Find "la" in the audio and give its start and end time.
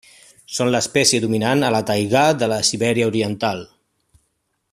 1.75-1.83, 2.53-2.61